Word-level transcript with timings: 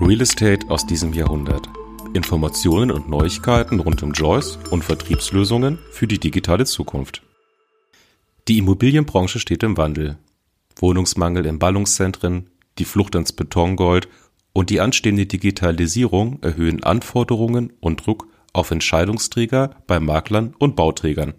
Real 0.00 0.20
Estate 0.20 0.68
aus 0.70 0.86
diesem 0.86 1.12
Jahrhundert. 1.12 1.68
Informationen 2.14 2.90
und 2.90 3.08
Neuigkeiten 3.08 3.78
rund 3.80 4.02
um 4.02 4.12
Joyce 4.12 4.58
und 4.70 4.82
Vertriebslösungen 4.82 5.78
für 5.90 6.06
die 6.06 6.18
digitale 6.18 6.64
Zukunft. 6.64 7.22
Die 8.48 8.58
Immobilienbranche 8.58 9.38
steht 9.38 9.62
im 9.62 9.76
Wandel. 9.76 10.18
Wohnungsmangel 10.76 11.46
in 11.46 11.58
Ballungszentren, 11.58 12.50
die 12.78 12.84
Flucht 12.84 13.14
ins 13.14 13.32
Betongold 13.32 14.08
und 14.52 14.70
die 14.70 14.80
anstehende 14.80 15.26
Digitalisierung 15.26 16.42
erhöhen 16.42 16.82
Anforderungen 16.82 17.72
und 17.80 18.04
Druck 18.04 18.26
auf 18.52 18.70
Entscheidungsträger 18.70 19.76
bei 19.86 20.00
Maklern 20.00 20.54
und 20.58 20.74
Bauträgern. 20.74 21.34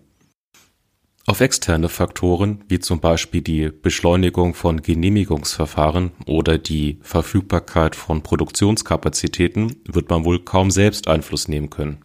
Auf 1.25 1.39
externe 1.39 1.87
Faktoren 1.87 2.65
wie 2.67 2.79
zum 2.79 2.99
Beispiel 2.99 3.41
die 3.41 3.69
Beschleunigung 3.69 4.53
von 4.53 4.81
Genehmigungsverfahren 4.81 6.11
oder 6.25 6.57
die 6.57 6.99
Verfügbarkeit 7.01 7.95
von 7.95 8.23
Produktionskapazitäten 8.23 9.77
wird 9.85 10.09
man 10.09 10.25
wohl 10.25 10.43
kaum 10.43 10.70
selbst 10.70 11.07
Einfluss 11.07 11.48
nehmen 11.48 11.70
können. 11.70 12.03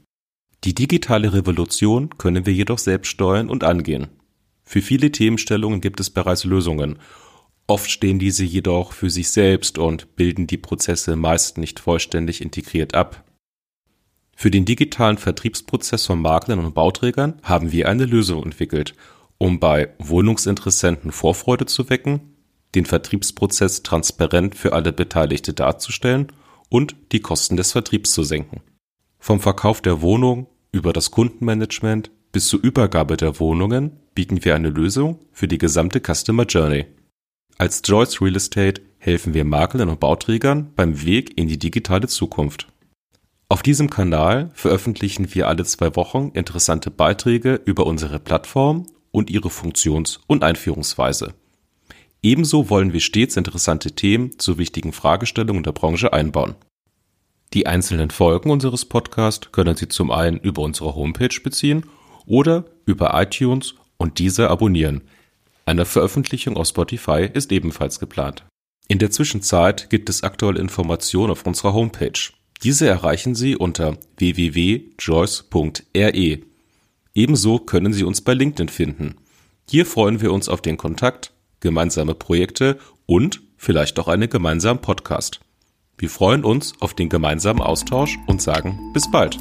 Die 0.62 0.72
digitale 0.72 1.32
Revolution 1.32 2.16
können 2.16 2.46
wir 2.46 2.52
jedoch 2.52 2.78
selbst 2.78 3.08
steuern 3.08 3.50
und 3.50 3.64
angehen. 3.64 4.06
Für 4.62 4.82
viele 4.82 5.10
Themenstellungen 5.10 5.80
gibt 5.80 5.98
es 5.98 6.10
bereits 6.10 6.44
Lösungen. 6.44 7.00
Oft 7.66 7.90
stehen 7.90 8.20
diese 8.20 8.44
jedoch 8.44 8.92
für 8.92 9.10
sich 9.10 9.30
selbst 9.30 9.78
und 9.78 10.14
bilden 10.14 10.46
die 10.46 10.58
Prozesse 10.58 11.16
meist 11.16 11.58
nicht 11.58 11.80
vollständig 11.80 12.40
integriert 12.40 12.94
ab. 12.94 13.24
Für 14.40 14.52
den 14.52 14.64
digitalen 14.64 15.18
Vertriebsprozess 15.18 16.06
von 16.06 16.22
Maklern 16.22 16.60
und 16.60 16.72
Bauträgern 16.72 17.40
haben 17.42 17.72
wir 17.72 17.88
eine 17.88 18.04
Lösung 18.04 18.44
entwickelt, 18.44 18.94
um 19.36 19.58
bei 19.58 19.92
Wohnungsinteressenten 19.98 21.10
Vorfreude 21.10 21.66
zu 21.66 21.90
wecken, 21.90 22.20
den 22.76 22.86
Vertriebsprozess 22.86 23.82
transparent 23.82 24.54
für 24.54 24.74
alle 24.74 24.92
Beteiligte 24.92 25.54
darzustellen 25.54 26.30
und 26.68 26.94
die 27.10 27.18
Kosten 27.18 27.56
des 27.56 27.72
Vertriebs 27.72 28.12
zu 28.12 28.22
senken. 28.22 28.60
Vom 29.18 29.40
Verkauf 29.40 29.80
der 29.80 30.02
Wohnung 30.02 30.46
über 30.70 30.92
das 30.92 31.10
Kundenmanagement 31.10 32.12
bis 32.30 32.46
zur 32.46 32.62
Übergabe 32.62 33.16
der 33.16 33.40
Wohnungen 33.40 33.96
bieten 34.14 34.44
wir 34.44 34.54
eine 34.54 34.70
Lösung 34.70 35.18
für 35.32 35.48
die 35.48 35.58
gesamte 35.58 36.00
Customer 36.00 36.44
Journey. 36.44 36.86
Als 37.56 37.82
Joyce 37.84 38.22
Real 38.22 38.36
Estate 38.36 38.82
helfen 38.98 39.34
wir 39.34 39.44
Maklern 39.44 39.88
und 39.88 39.98
Bauträgern 39.98 40.70
beim 40.76 41.02
Weg 41.02 41.36
in 41.36 41.48
die 41.48 41.58
digitale 41.58 42.06
Zukunft. 42.06 42.68
Auf 43.50 43.62
diesem 43.62 43.88
Kanal 43.88 44.50
veröffentlichen 44.52 45.34
wir 45.34 45.48
alle 45.48 45.64
zwei 45.64 45.96
Wochen 45.96 46.32
interessante 46.34 46.90
Beiträge 46.90 47.60
über 47.64 47.86
unsere 47.86 48.18
Plattform 48.18 48.86
und 49.10 49.30
ihre 49.30 49.48
Funktions- 49.48 50.20
und 50.26 50.44
Einführungsweise. 50.44 51.32
Ebenso 52.22 52.68
wollen 52.68 52.92
wir 52.92 53.00
stets 53.00 53.38
interessante 53.38 53.92
Themen 53.92 54.38
zu 54.38 54.58
wichtigen 54.58 54.92
Fragestellungen 54.92 55.62
der 55.62 55.72
Branche 55.72 56.12
einbauen. 56.12 56.56
Die 57.54 57.66
einzelnen 57.66 58.10
Folgen 58.10 58.50
unseres 58.50 58.84
Podcasts 58.84 59.50
können 59.50 59.76
Sie 59.76 59.88
zum 59.88 60.10
einen 60.10 60.36
über 60.38 60.60
unsere 60.60 60.94
Homepage 60.94 61.40
beziehen 61.42 61.86
oder 62.26 62.66
über 62.84 63.18
iTunes 63.18 63.76
und 63.96 64.18
diese 64.18 64.50
abonnieren. 64.50 65.02
Eine 65.64 65.86
Veröffentlichung 65.86 66.58
auf 66.58 66.68
Spotify 66.68 67.26
ist 67.32 67.50
ebenfalls 67.50 67.98
geplant. 67.98 68.44
In 68.88 68.98
der 68.98 69.10
Zwischenzeit 69.10 69.88
gibt 69.88 70.10
es 70.10 70.22
aktuelle 70.22 70.60
Informationen 70.60 71.30
auf 71.30 71.46
unserer 71.46 71.72
Homepage. 71.72 72.30
Diese 72.62 72.88
erreichen 72.88 73.34
Sie 73.34 73.56
unter 73.56 73.96
www.joyce.re. 74.16 76.38
Ebenso 77.14 77.58
können 77.58 77.92
Sie 77.92 78.04
uns 78.04 78.20
bei 78.20 78.34
LinkedIn 78.34 78.68
finden. 78.68 79.16
Hier 79.68 79.86
freuen 79.86 80.20
wir 80.20 80.32
uns 80.32 80.48
auf 80.48 80.60
den 80.60 80.76
Kontakt, 80.76 81.32
gemeinsame 81.60 82.14
Projekte 82.14 82.78
und 83.06 83.40
vielleicht 83.56 83.98
auch 83.98 84.08
einen 84.08 84.28
gemeinsamen 84.28 84.80
Podcast. 84.80 85.40
Wir 85.98 86.10
freuen 86.10 86.44
uns 86.44 86.74
auf 86.80 86.94
den 86.94 87.08
gemeinsamen 87.08 87.60
Austausch 87.60 88.18
und 88.26 88.40
sagen 88.40 88.78
bis 88.92 89.10
bald. 89.10 89.38